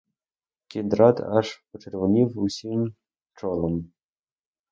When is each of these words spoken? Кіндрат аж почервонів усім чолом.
Кіндрат 0.67 1.17
аж 1.37 1.47
почервонів 1.71 2.39
усім 2.39 2.95
чолом. 3.33 3.91